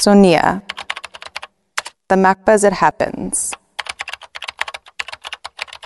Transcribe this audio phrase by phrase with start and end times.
[0.00, 0.62] Sonia.
[2.08, 3.52] The MACBA as It Happens.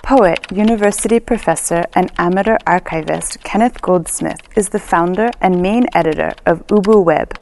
[0.03, 6.67] Poet, university professor, and amateur archivist Kenneth Goldsmith is the founder and main editor of
[6.67, 7.39] Ubu Web,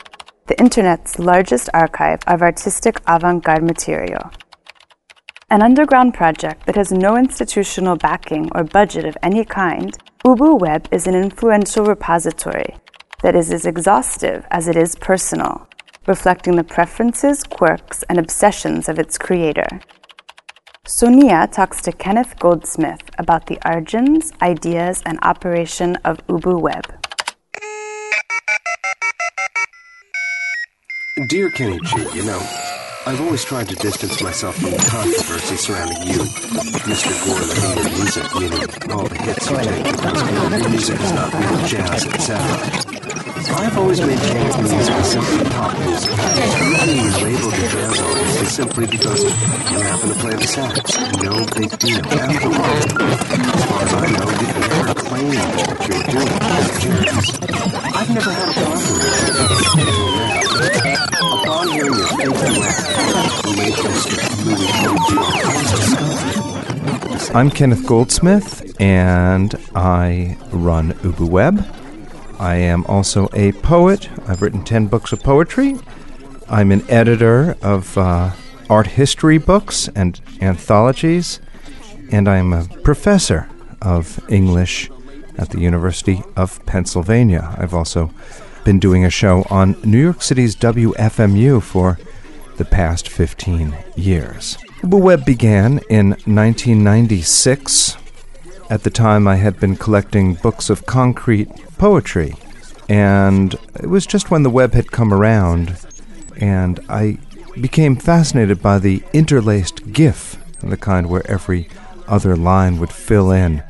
[0.48, 4.32] the internet's largest archive of artistic avant garde material.
[5.50, 10.88] An underground project that has no institutional backing or budget of any kind, Ubu Web
[10.90, 12.78] is an influential repository
[13.24, 15.68] that is as exhaustive as it is personal,
[16.08, 19.82] reflecting the preferences, quirks, and obsessions of its creator.
[20.86, 26.86] Sonia talks to Kenneth Goldsmith about the origins, ideas, and operation of Ubu Web.
[31.28, 32.40] Dear Kenny G, you know,
[33.06, 36.20] I've always tried to distance myself from the controversy surrounding you,
[36.86, 37.12] Mr.
[37.64, 42.06] And your music, meaning all the hits you take because music is not real jazz,
[42.08, 42.91] etc.
[43.54, 46.12] I've always made the music is simply pop music.
[46.12, 49.30] You being labeled a jazz artist is simply because you
[49.80, 50.98] happen to play the sax.
[51.22, 52.00] No big deal.
[52.02, 56.34] As far as I know, you've never claimed that you were doing
[56.82, 57.26] jazz.
[57.96, 59.04] I've never had a problem with
[60.86, 61.00] it.
[61.22, 62.78] Upon hearing your fake duet,
[63.44, 64.16] the late Mr.
[67.36, 71.66] I'm Kenneth Goldsmith, and I run Ubu Web.
[72.42, 74.10] I am also a poet.
[74.28, 75.76] I've written 10 books of poetry.
[76.50, 78.32] I'm an editor of uh,
[78.68, 81.40] art history books and anthologies,
[82.12, 83.48] and I'm a professor
[83.80, 84.90] of English
[85.38, 87.56] at the University of Pennsylvania.
[87.60, 88.12] I've also
[88.64, 92.00] been doing a show on New York City's WFMU for
[92.58, 94.58] the past 15 years.
[94.82, 97.98] Ubu Web began in 1996.
[98.72, 101.50] At the time, I had been collecting books of concrete
[101.82, 102.36] poetry,
[102.90, 105.76] and it was just when the web had come around,
[106.38, 107.18] and I
[107.60, 111.70] became fascinated by the interlaced GIF, the kind where every
[112.08, 113.64] other line would fill in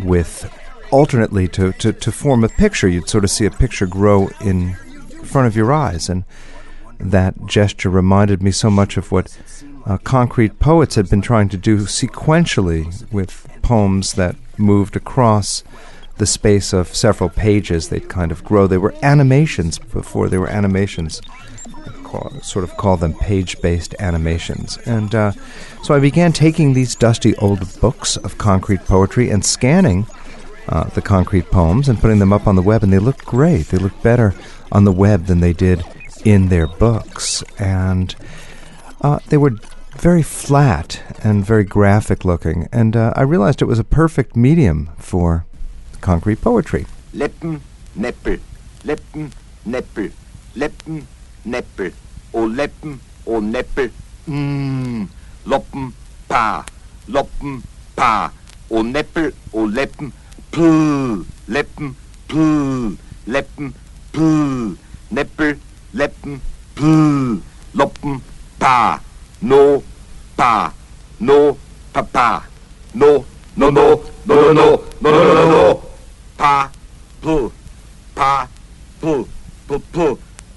[0.00, 0.50] with
[0.90, 2.88] alternately to, to, to form a picture.
[2.88, 4.72] You'd sort of see a picture grow in
[5.22, 6.08] front of your eyes.
[6.08, 6.24] And
[6.98, 9.36] that gesture reminded me so much of what
[9.84, 15.62] uh, concrete poets had been trying to do sequentially with poems that moved across
[16.22, 17.88] the space of several pages.
[17.88, 18.68] They'd kind of grow.
[18.68, 21.20] They were animations before they were animations.
[22.04, 24.78] Call, sort of call them page based animations.
[24.86, 25.32] And uh,
[25.82, 30.06] so I began taking these dusty old books of concrete poetry and scanning
[30.68, 33.66] uh, the concrete poems and putting them up on the web, and they looked great.
[33.66, 34.32] They looked better
[34.70, 35.84] on the web than they did
[36.24, 37.42] in their books.
[37.58, 38.14] And
[39.00, 39.56] uh, they were
[39.96, 42.68] very flat and very graphic looking.
[42.70, 45.46] And uh, I realized it was a perfect medium for
[46.02, 46.86] concrete poetry.
[52.34, 52.46] O
[53.26, 53.40] o
[54.26, 55.08] mmm,
[55.46, 55.92] Loppen,
[56.28, 56.64] Pa,
[57.08, 57.62] Loppen,
[57.94, 58.30] Pa,
[58.70, 58.82] o
[59.52, 59.66] o
[67.74, 68.20] Loppen,
[68.58, 69.00] Pa,
[69.40, 69.82] no,
[70.36, 70.72] Pa,
[71.20, 71.56] no,
[71.92, 72.42] Papa,
[72.94, 73.24] no,
[73.56, 75.91] no, no, no, no, no, no, no, no, no,
[76.36, 76.70] Pa,
[77.20, 77.52] Puh,
[78.14, 78.48] Pa,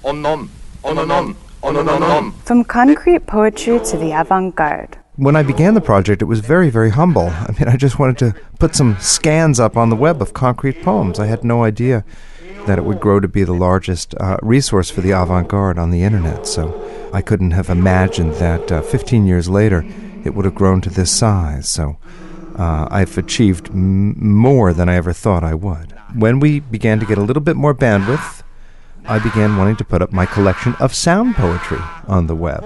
[0.04, 0.48] Onom,
[0.82, 2.34] Ononom.
[2.44, 4.98] From concrete poetry to the avant garde.
[5.16, 7.28] When I began the project, it was very, very humble.
[7.28, 10.82] I mean, I just wanted to put some scans up on the web of concrete
[10.82, 11.18] poems.
[11.18, 12.04] I had no idea
[12.66, 15.90] that it would grow to be the largest uh, resource for the avant garde on
[15.90, 16.46] the internet.
[16.46, 19.84] So I couldn't have imagined that uh, 15 years later
[20.24, 21.68] it would have grown to this size.
[21.68, 21.96] So
[22.56, 25.92] uh, I've achieved m- more than I ever thought I would.
[26.14, 28.42] When we began to get a little bit more bandwidth,
[29.04, 31.78] I began wanting to put up my collection of sound poetry
[32.08, 32.64] on the web.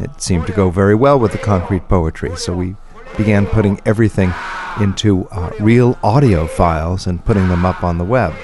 [0.00, 2.76] It seemed to go very well with the concrete poetry, so we
[3.16, 4.32] began putting everything
[4.80, 8.34] into uh, real audio files and putting them up on the web.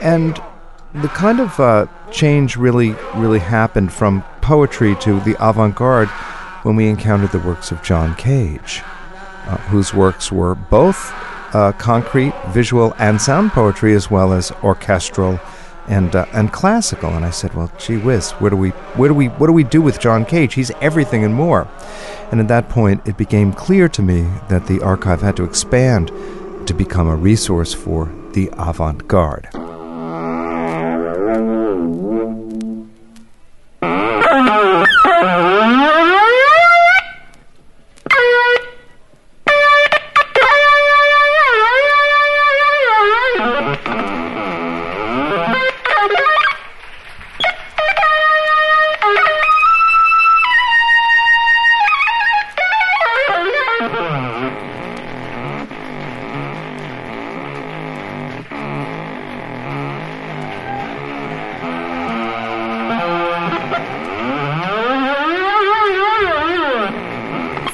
[0.00, 0.40] And
[0.94, 6.08] the kind of uh, change really, really happened from poetry to the avant garde
[6.62, 8.82] when we encountered the works of John Cage,
[9.46, 11.12] uh, whose works were both
[11.54, 15.38] uh, concrete, visual, and sound poetry, as well as orchestral
[15.86, 17.10] and uh, and classical.
[17.10, 19.64] And I said, "Well, gee whiz, where do we where do we what do we
[19.64, 20.54] do with John Cage?
[20.54, 21.68] He's everything and more."
[22.30, 26.08] And at that point, it became clear to me that the archive had to expand
[26.66, 29.73] to become a resource for the avant-garde.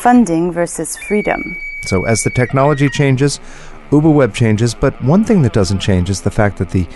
[0.01, 1.57] Funding versus freedom.
[1.83, 3.39] So as the technology changes,
[3.91, 6.89] UbuWeb changes, but one thing that doesn't change is the fact that the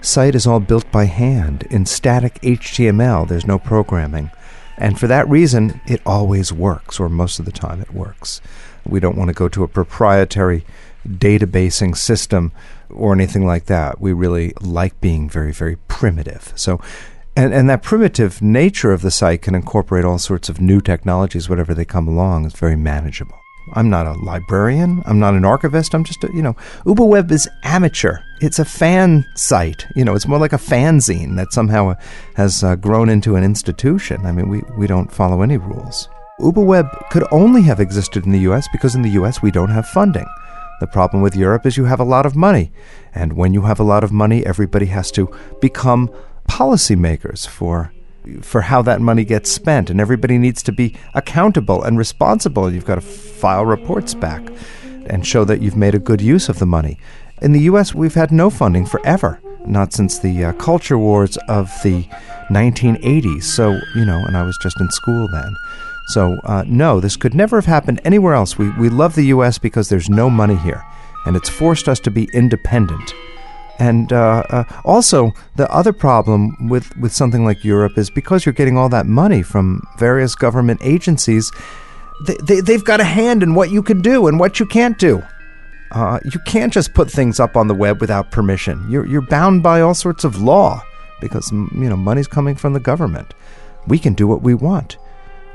[0.00, 3.28] site is all built by hand in static HTML.
[3.28, 4.30] There's no programming.
[4.76, 8.40] And for that reason, it always works, or most of the time it works.
[8.84, 10.64] We don't want to go to a proprietary
[11.06, 12.52] databasing system
[12.90, 14.00] or anything like that.
[14.00, 16.52] We really like being very, very primitive.
[16.56, 16.80] So,
[17.38, 21.48] and, and that primitive nature of the site can incorporate all sorts of new technologies,
[21.48, 22.44] whatever they come along.
[22.44, 23.38] It's very manageable.
[23.74, 25.04] I'm not a librarian.
[25.06, 25.94] I'm not an archivist.
[25.94, 26.54] I'm just a, you know,
[26.84, 28.18] UbuWeb is amateur.
[28.40, 29.86] It's a fan site.
[29.94, 31.94] You know, it's more like a fanzine that somehow
[32.34, 34.26] has uh, grown into an institution.
[34.26, 36.08] I mean, we, we don't follow any rules.
[36.40, 39.86] UbuWeb could only have existed in the US because in the US we don't have
[39.86, 40.26] funding.
[40.80, 42.72] The problem with Europe is you have a lot of money.
[43.14, 46.10] And when you have a lot of money, everybody has to become
[46.48, 47.92] policymakers for
[48.42, 52.70] for how that money gets spent, and everybody needs to be accountable and responsible.
[52.72, 54.42] You've got to file reports back
[55.06, 56.98] and show that you've made a good use of the money.
[57.40, 61.70] In the U.S., we've had no funding forever, not since the uh, culture wars of
[61.82, 62.04] the
[62.50, 63.44] 1980s.
[63.44, 65.54] So, you know, and I was just in school then.
[66.08, 68.58] So, uh, no, this could never have happened anywhere else.
[68.58, 69.58] We, we love the U.S.
[69.58, 70.84] because there's no money here,
[71.26, 73.14] and it's forced us to be independent.
[73.78, 78.52] And uh, uh, also, the other problem with, with something like Europe is because you're
[78.52, 81.52] getting all that money from various government agencies,
[82.26, 84.98] they, they, they've got a hand in what you can do and what you can't
[84.98, 85.22] do.
[85.92, 88.84] Uh, you can't just put things up on the web without permission.
[88.90, 90.82] You're, you're bound by all sorts of law
[91.20, 93.34] because you know money's coming from the government.
[93.86, 94.98] We can do what we want.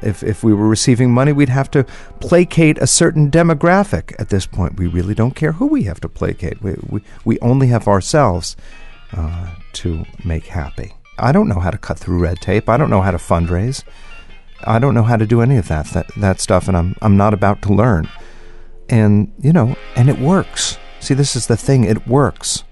[0.03, 1.85] If, if we were receiving money, we'd have to
[2.19, 4.13] placate a certain demographic.
[4.19, 6.61] At this point, we really don't care who we have to placate.
[6.61, 8.55] We, we, we only have ourselves
[9.13, 10.93] uh, to make happy.
[11.17, 12.67] I don't know how to cut through red tape.
[12.67, 13.83] I don't know how to fundraise.
[14.65, 17.17] I don't know how to do any of that, that, that stuff, and I'm, I'm
[17.17, 18.09] not about to learn.
[18.89, 20.77] And, you know, and it works.
[20.99, 22.63] See, this is the thing, it works.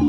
[0.00, 0.04] A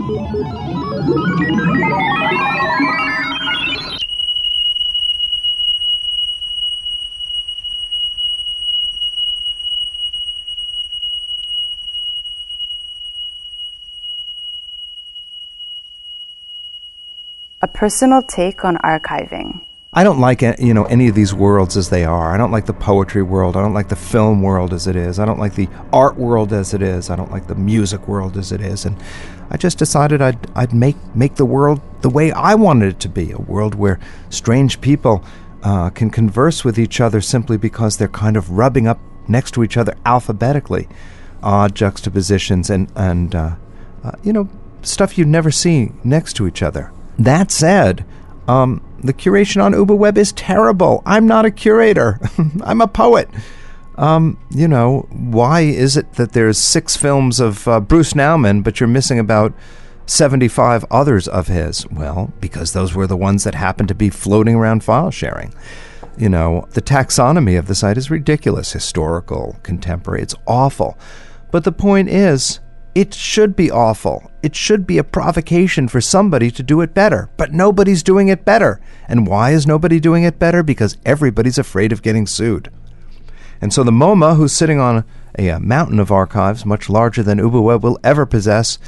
[17.67, 19.68] personal take on archiving.
[19.91, 22.31] I don't like you know any of these worlds as they are.
[22.31, 23.57] I don't like the poetry world.
[23.57, 25.17] I don't like the film world as it is.
[25.17, 27.09] I don't like the art world as it is.
[27.09, 28.85] I don't like the music world as it is.
[28.85, 28.95] And
[29.49, 33.09] I just decided I'd I'd make make the world the way I wanted it to
[33.09, 33.31] be.
[33.31, 33.99] A world where
[34.29, 35.23] strange people
[35.63, 39.63] uh, can converse with each other simply because they're kind of rubbing up next to
[39.63, 40.87] each other alphabetically.
[41.41, 43.55] Odd juxtapositions and and uh,
[44.03, 44.49] uh, you know
[44.83, 46.91] stuff you'd never see next to each other.
[47.17, 48.05] That said,
[48.47, 51.01] um, the curation on UbuWeb is terrible.
[51.05, 52.19] I'm not a curator.
[52.63, 53.29] I'm a poet.
[53.95, 58.79] Um, you know, why is it that there's six films of uh, Bruce Nauman, but
[58.79, 59.53] you're missing about
[60.05, 61.85] 75 others of his?
[61.89, 65.53] Well, because those were the ones that happened to be floating around file sharing.
[66.17, 70.21] You know, the taxonomy of the site is ridiculous historical, contemporary.
[70.21, 70.97] It's awful.
[71.51, 72.59] But the point is,
[72.95, 74.31] it should be awful.
[74.41, 77.29] It should be a provocation for somebody to do it better.
[77.37, 78.81] But nobody's doing it better.
[79.07, 80.63] And why is nobody doing it better?
[80.63, 82.71] Because everybody's afraid of getting sued.
[83.61, 85.03] And so the MoMA, who's sitting on
[85.37, 88.79] a, a mountain of archives much larger than UbuWeb will ever possess,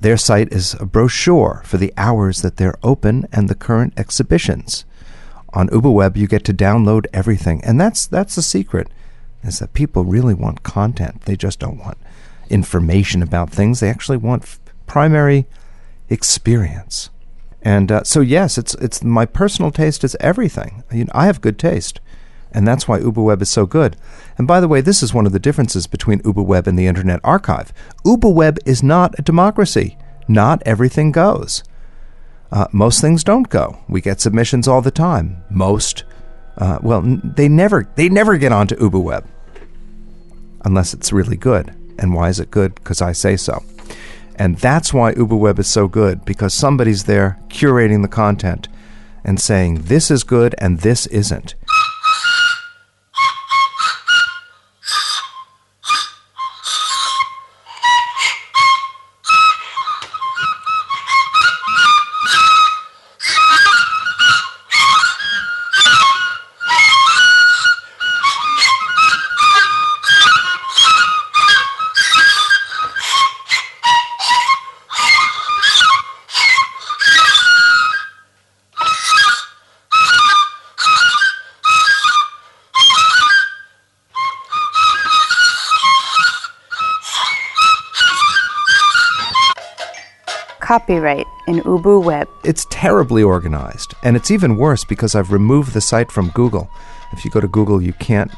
[0.00, 4.84] their site is a brochure for the hours that they're open and the current exhibitions.
[5.52, 7.62] On UbuWeb, you get to download everything.
[7.64, 8.88] And that's, that's the secret,
[9.42, 11.22] is that people really want content.
[11.22, 11.98] They just don't want
[12.50, 13.80] information about things.
[13.80, 15.46] They actually want f- primary
[16.08, 17.10] experience.
[17.62, 20.84] And uh, so, yes, it's it's my personal taste is everything.
[20.90, 22.00] I, mean, I have good taste,
[22.52, 23.96] and that's why UbuWeb is so good.
[24.36, 27.20] And by the way, this is one of the differences between UbuWeb and the Internet
[27.24, 27.72] Archive.
[28.04, 29.96] UbuWeb is not a democracy.
[30.28, 31.64] Not everything goes.
[32.52, 33.78] Uh, most things don't go.
[33.88, 35.42] We get submissions all the time.
[35.50, 36.04] Most,
[36.58, 39.24] uh, well, they never they never get onto UbuWeb
[40.64, 41.74] unless it's really good.
[41.98, 42.74] And why is it good?
[42.74, 43.62] Because I say so.
[44.36, 48.68] And that's why UbuWeb is so good, because somebody's there curating the content
[49.24, 51.54] and saying, this is good and this isn't.
[90.74, 92.28] Copyright in Ubu Web.
[92.42, 96.68] It's terribly organized, and it's even worse because I've removed the site from Google.
[97.12, 98.32] If you go to Google, you can't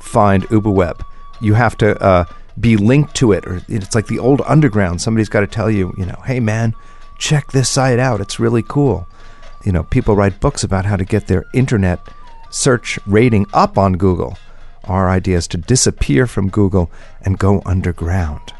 [0.00, 1.04] find UbuWeb.
[1.42, 2.24] You have to uh,
[2.58, 5.02] be linked to it, or it's like the old underground.
[5.02, 6.74] Somebody's got to tell you, you know, hey man,
[7.18, 8.22] check this site out.
[8.22, 9.06] It's really cool.
[9.62, 12.00] You know, people write books about how to get their internet
[12.48, 14.38] search rating up on Google.
[14.84, 18.54] Our idea is to disappear from Google and go underground.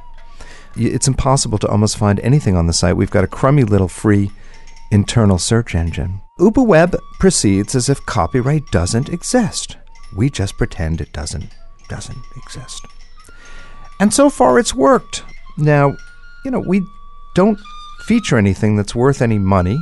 [0.76, 2.96] It's impossible to almost find anything on the site.
[2.96, 4.30] We've got a crummy little free
[4.90, 6.20] internal search engine.
[6.38, 9.76] UbuWeb proceeds as if copyright doesn't exist.
[10.16, 11.50] We just pretend it doesn't
[11.88, 12.86] doesn't exist.
[14.00, 15.24] And so far it's worked.
[15.58, 15.96] Now,
[16.44, 16.82] you know, we
[17.34, 17.58] don't
[18.06, 19.78] feature anything that's worth any money.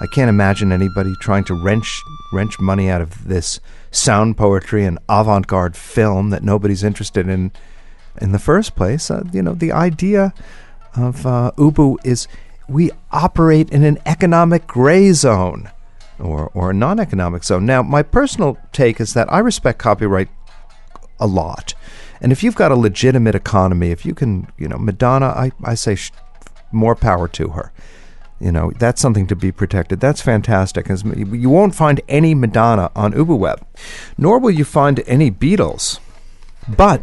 [0.00, 2.02] I can't imagine anybody trying to wrench
[2.32, 7.52] wrench money out of this sound poetry and avant-garde film that nobody's interested in
[8.20, 9.10] in the first place.
[9.10, 10.32] Uh, you know, the idea
[10.96, 12.28] of uh, Ubu is
[12.68, 15.70] we operate in an economic gray zone
[16.18, 17.66] or, or a non economic zone.
[17.66, 20.28] Now, my personal take is that I respect copyright
[21.20, 21.74] a lot.
[22.20, 25.74] And if you've got a legitimate economy, if you can, you know, Madonna, I, I
[25.74, 26.12] say sh-
[26.72, 27.72] more power to her.
[28.40, 30.00] You know, that's something to be protected.
[30.00, 30.90] That's fantastic.
[30.90, 33.62] As You won't find any Madonna on UbuWeb,
[34.18, 36.00] nor will you find any Beatles.
[36.68, 37.02] But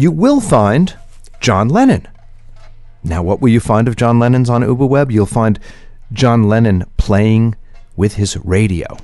[0.00, 0.96] you will find
[1.40, 2.08] John Lennon.
[3.04, 5.12] Now, what will you find of John Lennon's on UbuWeb?
[5.12, 5.60] You'll find
[6.10, 7.54] John Lennon playing
[7.96, 8.96] with his radio.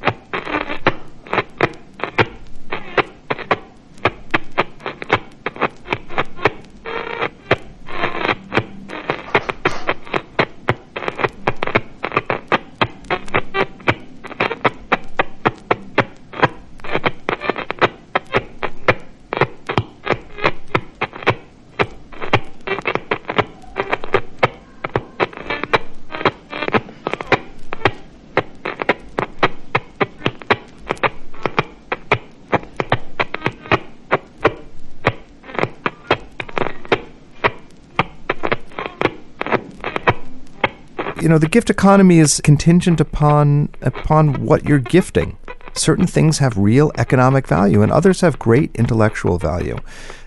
[41.26, 45.36] You know the gift economy is contingent upon upon what you're gifting.
[45.72, 49.76] Certain things have real economic value and others have great intellectual value.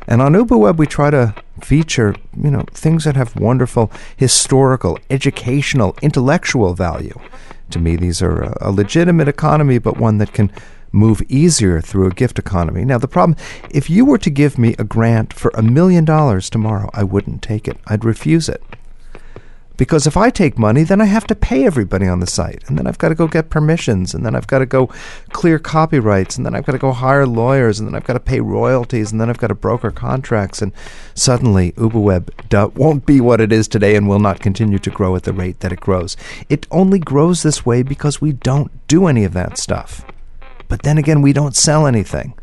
[0.09, 5.95] And on UbuWeb we try to feature you know things that have wonderful historical educational
[6.01, 7.17] intellectual value.
[7.69, 10.51] To me these are a, a legitimate economy but one that can
[10.91, 12.83] move easier through a gift economy.
[12.83, 13.37] Now the problem
[13.69, 17.41] if you were to give me a grant for a million dollars tomorrow i wouldn't
[17.41, 17.77] take it.
[17.87, 18.61] I'd refuse it
[19.79, 22.65] because if I take money, then I have to pay everybody on the site.
[22.67, 24.13] And then I've got to go get permissions.
[24.13, 24.87] And then I've got to go
[25.29, 26.35] clear copyrights.
[26.35, 27.79] And then I've got to go hire lawyers.
[27.79, 29.13] And then I've got to pay royalties.
[29.13, 30.61] And then I've got to broker contracts.
[30.61, 30.73] And
[31.15, 35.23] suddenly, UbuWeb won't be what it is today and will not continue to grow at
[35.23, 36.17] the rate that it grows.
[36.49, 40.03] It only grows this way because we don't do any of that stuff.
[40.67, 42.33] But then again, we don't sell anything.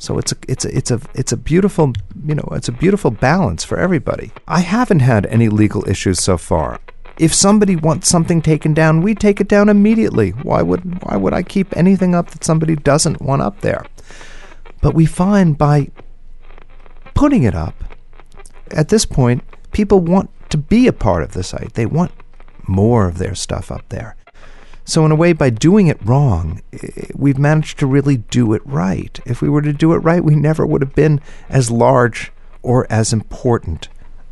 [0.00, 1.92] So it's a it's a it's a it's a beautiful
[2.24, 4.32] you know it's a beautiful balance for everybody.
[4.48, 6.80] I haven't had any legal issues so far.
[7.18, 10.30] If somebody wants something taken down, we take it down immediately.
[10.30, 13.84] Why would why would I keep anything up that somebody doesn't want up there?
[14.80, 15.90] But we find by
[17.12, 17.74] putting it up,
[18.70, 21.74] at this point, people want to be a part of the site.
[21.74, 22.12] They want
[22.66, 24.16] more of their stuff up there.
[24.90, 28.62] So, in a way, by doing it wrong, eh, we've managed to really do it
[28.64, 29.20] right.
[29.24, 32.88] If we were to do it right, we never would have been as large or
[32.90, 33.88] as important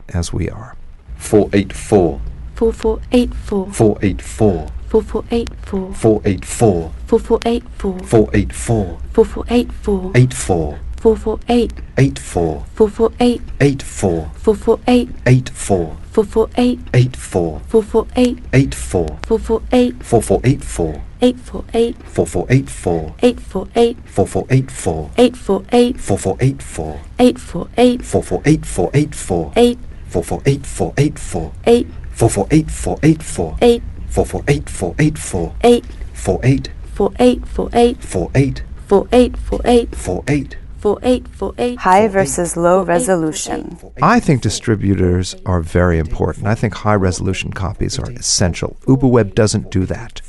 [0.08, 0.74] as we are.
[1.16, 2.20] 484
[2.56, 8.98] four four eight four 484 four four eight four 484 four four eight four 484
[9.12, 14.80] four four eight four 84 four four eight 84 four four eight 84 four four
[14.88, 21.38] eight 84 four four eight 84 four four eight 84 four four eight 4484 eight
[21.38, 29.52] four eight 4484 eight four eight 4484 eight four eight 4484 eight four eight 448484
[29.56, 35.84] eight 448484 eight 448484 eight 448484 eight
[36.14, 41.78] 48 four eight four eight 48 four eight four eight 48 four eight four eight
[41.78, 43.78] High versus low resolution.
[44.02, 46.46] I think distributors are very important.
[46.46, 48.76] I think high resolution copies are essential.
[48.86, 50.22] UbuWeb doesn't do that.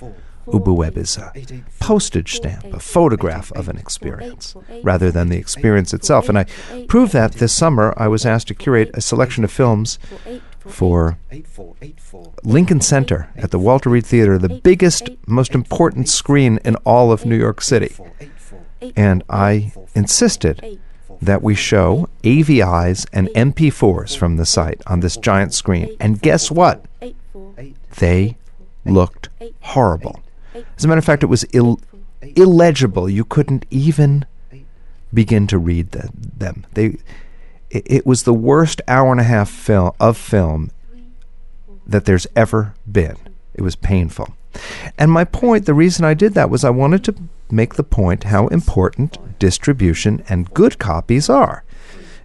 [0.47, 1.31] UbuWeb is a
[1.79, 6.27] postage stamp, a photograph of an experience, rather than the experience itself.
[6.27, 6.45] And I
[6.87, 7.93] proved that this summer.
[7.97, 9.99] I was asked to curate a selection of films
[10.59, 11.19] for
[12.43, 17.25] Lincoln Center at the Walter Reade Theater, the biggest, most important screen in all of
[17.25, 17.95] New York City.
[18.95, 20.79] And I insisted
[21.21, 25.95] that we show AVIs and MP4s from the site on this giant screen.
[25.99, 26.85] And guess what?
[27.97, 28.37] they
[28.85, 29.29] looked
[29.61, 30.21] horrible.
[30.77, 31.81] As a matter of fact, it was Ill-
[32.21, 33.09] illegible.
[33.09, 34.25] You couldn't even
[35.13, 36.65] begin to read the, them.
[36.73, 36.97] They,
[37.69, 40.71] it, it was the worst hour and a half film of film
[41.85, 43.17] that there's ever been.
[43.53, 44.29] It was painful.
[44.97, 47.15] And my point, the reason I did that was I wanted to
[47.51, 51.63] make the point how important distribution and good copies are.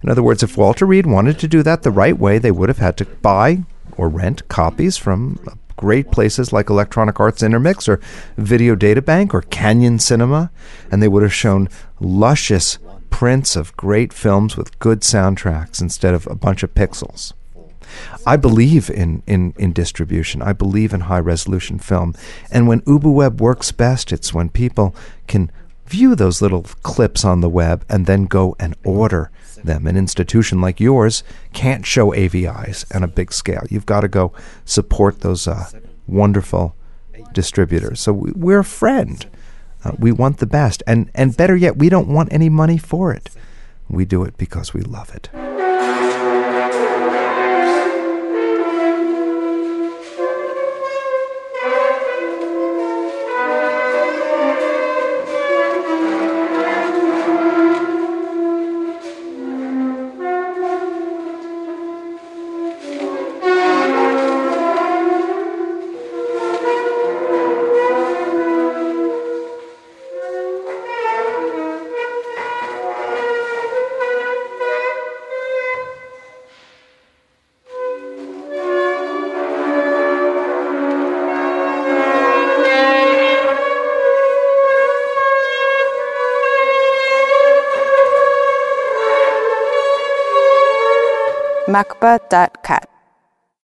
[0.03, 2.69] In other words, if Walter Reade wanted to do that the right way, they would
[2.69, 3.65] have had to buy
[3.97, 8.01] or rent copies from uh, great places like Electronic Arts Intermix or
[8.37, 10.51] Video Data Bank or Canyon Cinema,
[10.91, 11.69] and they would have shown
[12.01, 12.79] luscious
[13.11, 17.33] prints of great films with good soundtracks instead of a bunch of pixels.
[18.27, 20.43] I believe in, in, in distribution.
[20.43, 22.15] I believe in high resolution film.
[22.51, 24.95] And when UbuWeb works best, it's when people
[25.27, 25.51] can
[25.87, 29.31] view those little clips on the web and then go and order
[29.63, 29.87] them.
[29.87, 31.23] An institution like yours
[31.53, 33.65] can't show AVIs on a big scale.
[33.71, 34.33] You've got to go
[34.65, 35.71] support those uh,
[36.07, 36.75] wonderful
[37.33, 38.01] distributors.
[38.01, 39.27] So we, we're a friend.
[39.85, 40.83] Uh, we want the best.
[40.87, 43.31] And, and better yet, we don't want any money for it.
[43.89, 45.29] We do it because we love it.
[92.05, 92.94] MACBA.cat